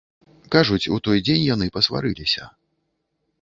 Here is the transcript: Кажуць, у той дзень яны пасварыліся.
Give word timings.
Кажуць, 0.55 0.87
у 0.95 0.97
той 1.07 1.21
дзень 1.27 1.43
яны 1.49 1.67
пасварыліся. 1.77 2.49